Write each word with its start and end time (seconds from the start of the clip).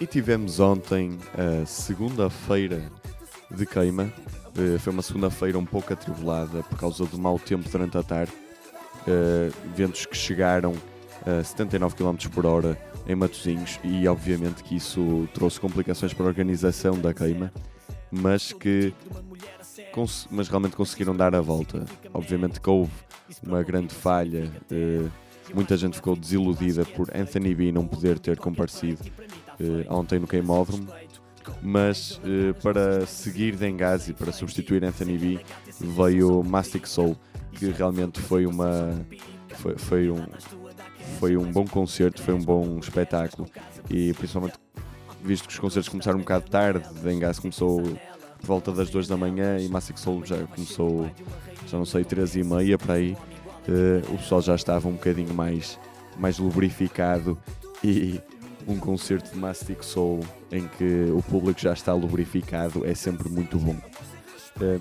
E 0.00 0.06
tivemos 0.06 0.58
ontem 0.58 1.18
a 1.38 1.64
segunda-feira 1.64 2.82
de 3.50 3.64
queima. 3.64 4.12
Uh, 4.56 4.78
foi 4.78 4.92
uma 4.92 5.02
segunda-feira 5.02 5.58
um 5.58 5.64
pouco 5.64 5.92
atribulada 5.92 6.62
por 6.64 6.78
causa 6.78 7.04
do 7.06 7.18
mau 7.18 7.38
tempo 7.38 7.68
durante 7.68 7.96
a 7.96 8.02
tarde. 8.02 8.32
Uh, 9.06 9.52
ventos 9.74 10.04
que 10.06 10.16
chegaram 10.16 10.74
a 11.24 11.44
79 11.44 11.94
km 11.94 12.16
por 12.32 12.44
hora 12.44 12.78
em 13.06 13.14
Matosinhos 13.14 13.78
e 13.84 14.06
obviamente 14.08 14.64
que 14.64 14.76
isso 14.76 15.28
trouxe 15.32 15.60
complicações 15.60 16.12
para 16.12 16.24
a 16.24 16.28
organização 16.28 16.98
da 16.98 17.14
queima, 17.14 17.52
mas 18.10 18.52
que 18.52 18.92
mas 20.30 20.48
realmente 20.48 20.74
conseguiram 20.74 21.14
dar 21.14 21.36
a 21.36 21.40
volta. 21.40 21.84
Obviamente 22.12 22.60
que 22.60 22.68
houve 22.68 22.92
uma 23.42 23.62
grande 23.62 23.94
falha, 23.94 24.50
uh, 24.72 25.10
muita 25.54 25.76
gente 25.76 25.94
ficou 25.94 26.16
desiludida 26.16 26.84
por 26.84 27.08
Anthony 27.14 27.54
B 27.54 27.70
não 27.70 27.86
poder 27.86 28.18
ter 28.18 28.38
comparecido 28.38 29.04
ontem 29.88 30.18
no 30.18 30.26
queimódromo, 30.26 30.86
mas 31.62 32.18
uh, 32.18 32.54
para 32.62 33.06
seguir 33.06 33.56
Dengazi, 33.56 34.12
para 34.12 34.32
substituir 34.32 34.84
Anthony 34.84 35.18
B, 35.18 35.40
veio 35.80 36.42
Mastic 36.42 36.86
Soul, 36.86 37.16
que 37.52 37.66
realmente 37.66 38.20
foi 38.20 38.46
uma 38.46 38.98
foi, 39.50 39.76
foi 39.76 40.10
um 40.10 40.26
foi 41.18 41.36
um 41.36 41.50
bom 41.50 41.64
concerto, 41.66 42.22
foi 42.22 42.34
um 42.34 42.42
bom 42.42 42.78
espetáculo 42.78 43.48
e 43.88 44.12
principalmente 44.14 44.54
visto 45.22 45.48
que 45.48 45.54
os 45.54 45.58
concertos 45.58 45.88
começaram 45.88 46.18
um 46.18 46.22
bocado 46.22 46.50
tarde, 46.50 46.86
Dengazi 47.02 47.40
começou 47.40 47.82
por 48.44 48.46
volta 48.46 48.72
das 48.72 48.90
2 48.90 49.08
da 49.08 49.16
manhã 49.16 49.58
e 49.58 49.68
Massive 49.68 49.98
Soul 49.98 50.24
já 50.24 50.36
começou, 50.46 51.10
já 51.66 51.78
não 51.78 51.86
sei, 51.86 52.04
3 52.04 52.36
e 52.36 52.44
meia 52.44 52.76
para 52.76 52.94
aí. 52.94 53.16
Uh, 53.66 54.12
o 54.12 54.18
pessoal 54.18 54.42
já 54.42 54.54
estava 54.54 54.86
um 54.86 54.92
bocadinho 54.92 55.32
mais, 55.32 55.78
mais 56.18 56.38
lubrificado 56.38 57.38
e 57.82 58.20
um 58.66 58.78
concerto 58.78 59.32
de 59.32 59.38
Mastic 59.38 59.82
Soul 59.82 60.20
em 60.50 60.66
que 60.66 61.10
o 61.12 61.22
público 61.22 61.60
já 61.60 61.72
está 61.72 61.92
lubrificado 61.92 62.86
é 62.86 62.94
sempre 62.94 63.28
muito 63.28 63.58
bom. 63.58 63.76
Uh, 64.60 64.80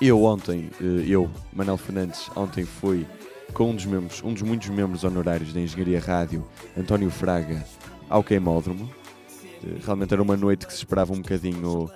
eu 0.00 0.22
ontem, 0.24 0.70
uh, 0.80 0.84
eu, 1.06 1.30
Manel 1.52 1.76
Fernandes, 1.76 2.30
ontem 2.36 2.64
fui 2.64 3.06
com 3.52 3.70
um 3.70 3.74
dos 3.74 3.86
membros, 3.86 4.22
um 4.22 4.32
dos 4.32 4.42
muitos 4.42 4.68
membros 4.68 5.04
honorários 5.04 5.52
da 5.52 5.60
Engenharia 5.60 6.00
Rádio, 6.00 6.46
António 6.76 7.10
Fraga, 7.10 7.64
ao 8.08 8.22
queimódromo. 8.22 8.90
Realmente 9.84 10.12
era 10.12 10.22
uma 10.22 10.36
noite 10.36 10.66
que 10.66 10.72
se 10.72 10.78
esperava 10.80 11.12
um 11.12 11.20
bocadinho 11.20 11.88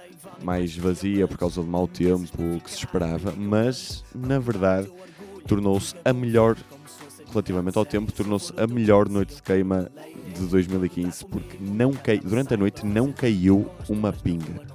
mais 0.42 0.76
vazia 0.76 1.26
por 1.26 1.38
causa 1.38 1.60
do 1.60 1.66
mau 1.66 1.88
tempo 1.88 2.60
que 2.62 2.70
se 2.70 2.78
esperava, 2.78 3.32
mas 3.36 4.04
na 4.14 4.38
verdade 4.38 4.88
tornou-se 5.46 5.94
a 6.04 6.12
melhor, 6.12 6.56
relativamente 7.30 7.78
ao 7.78 7.84
tempo, 7.84 8.12
tornou-se 8.12 8.52
a 8.56 8.66
melhor 8.66 9.08
noite 9.08 9.36
de 9.36 9.42
queima 9.42 9.90
de 10.38 10.46
2015 10.46 11.24
porque 11.26 11.56
não 11.60 11.92
cai, 11.92 12.18
durante 12.18 12.54
a 12.54 12.56
noite 12.56 12.84
não 12.84 13.12
caiu 13.12 13.70
uma 13.88 14.12
pinga. 14.12 14.66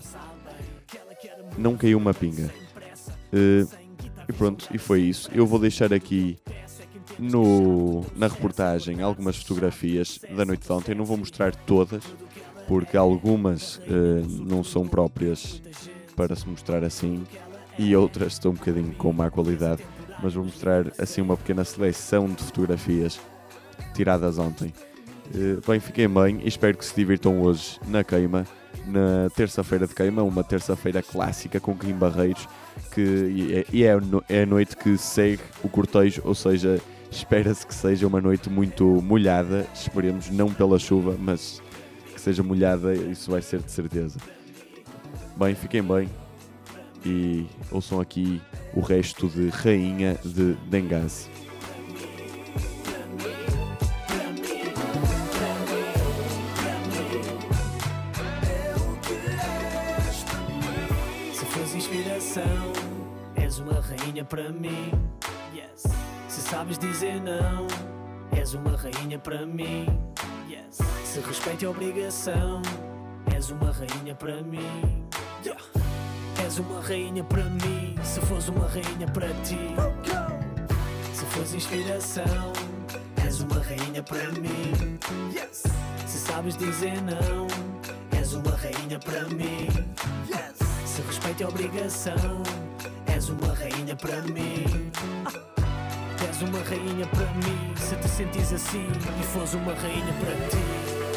Não 1.57 1.75
caiu 1.75 1.97
uma 1.97 2.13
pinga. 2.13 2.49
Uh, 3.33 3.67
e 4.27 4.33
pronto, 4.33 4.67
e 4.73 4.77
foi 4.77 5.01
isso. 5.01 5.29
Eu 5.33 5.45
vou 5.45 5.59
deixar 5.59 5.93
aqui 5.93 6.37
no, 7.19 8.05
na 8.15 8.27
reportagem 8.27 9.01
algumas 9.01 9.37
fotografias 9.37 10.19
da 10.35 10.45
noite 10.45 10.65
de 10.65 10.71
ontem. 10.71 10.95
Não 10.95 11.05
vou 11.05 11.17
mostrar 11.17 11.55
todas, 11.55 12.03
porque 12.67 12.95
algumas 12.97 13.77
uh, 13.77 14.25
não 14.45 14.63
são 14.63 14.87
próprias 14.87 15.61
para 16.15 16.35
se 16.35 16.47
mostrar 16.47 16.83
assim 16.83 17.23
e 17.77 17.95
outras 17.95 18.33
estão 18.33 18.51
um 18.51 18.55
bocadinho 18.55 18.93
com 18.95 19.11
má 19.11 19.29
qualidade, 19.31 19.83
mas 20.21 20.33
vou 20.33 20.43
mostrar 20.43 20.91
assim 20.97 21.21
uma 21.21 21.37
pequena 21.37 21.63
seleção 21.63 22.27
de 22.27 22.43
fotografias 22.43 23.19
tiradas 23.93 24.37
ontem. 24.37 24.73
Uh, 25.33 25.61
bem, 25.65 25.79
fiquem 25.79 26.09
bem 26.09 26.41
espero 26.43 26.77
que 26.77 26.83
se 26.83 26.93
divirtam 26.93 27.41
hoje 27.41 27.79
na 27.87 28.03
queima, 28.03 28.45
na 28.85 29.29
terça-feira 29.33 29.87
de 29.87 29.95
queima, 29.95 30.21
uma 30.23 30.43
terça-feira 30.43 31.01
clássica 31.01 31.59
com 31.59 31.77
Kim 31.77 31.93
Barreiros, 31.93 32.47
que, 32.93 33.65
é, 33.71 33.83
é, 33.83 34.37
é 34.37 34.41
a 34.41 34.45
noite 34.45 34.75
que 34.75 34.97
segue 34.97 35.41
o 35.63 35.69
cortejo, 35.69 36.21
ou 36.25 36.35
seja, 36.35 36.81
espera-se 37.09 37.65
que 37.65 37.73
seja 37.73 38.05
uma 38.07 38.19
noite 38.19 38.49
muito 38.49 38.85
molhada, 39.01 39.65
esperemos 39.73 40.29
não 40.29 40.51
pela 40.53 40.77
chuva, 40.77 41.15
mas 41.17 41.61
que 42.13 42.19
seja 42.19 42.43
molhada, 42.43 42.93
isso 42.93 43.31
vai 43.31 43.41
ser 43.41 43.59
de 43.61 43.71
certeza. 43.71 44.19
Bem, 45.37 45.55
fiquem 45.55 45.81
bem 45.81 46.09
e 47.05 47.45
ouçam 47.71 47.99
aqui 47.99 48.41
o 48.73 48.81
resto 48.81 49.27
de 49.27 49.49
Rainha 49.49 50.17
de 50.23 50.53
Dengaze. 50.69 51.29
És 63.35 63.59
uma 63.59 63.81
rainha 63.81 64.23
para 64.23 64.49
mim. 64.49 64.91
Yes. 65.53 65.83
Se 66.29 66.41
sabes 66.41 66.77
dizer 66.77 67.21
não, 67.21 67.67
és 68.37 68.53
uma 68.53 68.75
rainha 68.77 69.19
para 69.19 69.45
mim. 69.45 69.85
Se 71.11 71.19
respeito 71.19 71.65
é 71.65 71.67
obrigação, 71.67 72.61
és 73.35 73.49
uma 73.49 73.69
rainha 73.73 74.15
para 74.15 74.41
mim. 74.43 75.05
Yeah. 75.43 75.61
És 76.41 76.57
uma 76.57 76.79
rainha 76.79 77.21
para 77.21 77.43
mim, 77.43 77.95
se 78.01 78.21
fores 78.21 78.47
uma 78.47 78.65
rainha 78.65 79.05
para 79.13 79.27
ti. 79.43 79.75
Se 81.13 81.25
fores 81.25 81.53
inspiração, 81.53 82.53
és 83.25 83.41
uma 83.41 83.59
rainha 83.61 84.01
para 84.03 84.31
mim. 84.31 84.97
Yes. 85.35 85.63
Se 86.07 86.17
sabes 86.17 86.55
dizer 86.55 86.95
não, 87.01 87.47
és 88.17 88.31
uma 88.31 88.55
rainha 88.55 88.97
para 88.97 89.25
mim. 89.25 89.67
Yes. 90.29 90.50
Se 90.91 91.01
respeito 91.03 91.43
é 91.43 91.47
obrigação, 91.47 92.43
és 93.07 93.29
uma 93.29 93.53
rainha 93.53 93.95
para 93.95 94.21
mim. 94.23 94.91
És 96.27 96.41
uma 96.41 96.59
rainha 96.63 97.07
para 97.07 97.31
mim, 97.35 97.73
se 97.77 97.95
te 97.95 98.09
sentires 98.09 98.51
assim 98.51 98.87
e 99.17 99.23
fores 99.23 99.53
uma 99.53 99.73
rainha 99.73 100.13
para 100.19 100.35
ti. 100.49 101.10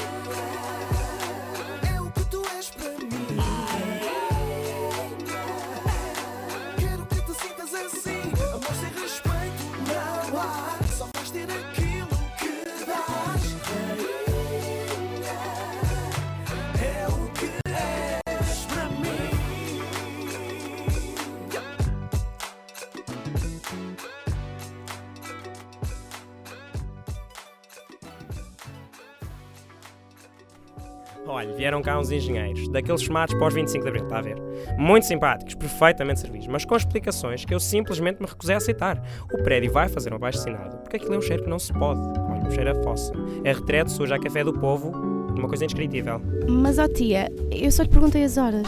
Olha, 31.26 31.54
vieram 31.54 31.80
cá 31.80 31.98
uns 31.98 32.10
engenheiros, 32.10 32.68
daqueles 32.68 33.02
chamados 33.02 33.34
pós 33.38 33.54
25 33.54 33.82
de 33.82 33.88
Abril, 33.88 34.04
está 34.04 34.18
a 34.18 34.22
ver? 34.22 34.36
Muito 34.76 35.06
simpáticos, 35.06 35.54
perfeitamente 35.54 36.20
servidos, 36.20 36.46
mas 36.46 36.64
com 36.66 36.76
explicações 36.76 37.44
que 37.44 37.54
eu 37.54 37.58
simplesmente 37.58 38.20
me 38.20 38.26
recusei 38.26 38.54
a 38.54 38.58
aceitar. 38.58 39.02
O 39.32 39.42
prédio 39.42 39.72
vai 39.72 39.88
fazer 39.88 40.12
um 40.12 40.16
abaixo 40.16 40.38
assinado, 40.38 40.76
porque 40.78 40.96
aquilo 40.96 41.14
é 41.14 41.18
um 41.18 41.22
cheiro 41.22 41.42
que 41.42 41.48
não 41.48 41.58
se 41.58 41.72
pode. 41.72 42.00
Olha, 42.00 42.46
um 42.46 42.50
cheiro 42.50 42.70
a 42.70 42.82
fossa. 42.82 43.12
É 43.42 43.52
retrete, 43.52 43.90
suja 43.90 44.16
a 44.16 44.20
café 44.20 44.44
do 44.44 44.52
povo, 44.52 44.90
uma 44.90 45.48
coisa 45.48 45.64
indescritível. 45.64 46.20
Mas, 46.46 46.78
ó 46.78 46.86
tia, 46.86 47.32
eu 47.50 47.70
só 47.70 47.82
lhe 47.84 47.88
perguntei 47.88 48.22
as 48.24 48.36
horas. 48.36 48.66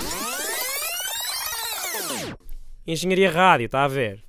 Engenharia 2.86 3.30
Rádio, 3.30 3.66
está 3.66 3.84
a 3.84 3.88
ver? 3.88 4.25